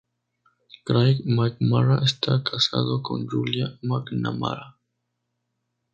Craig 0.83 1.21
McNamara 1.27 2.03
está 2.03 2.41
casado 2.43 3.03
con 3.03 3.27
Julia 3.27 3.77
McNamara. 3.83 4.79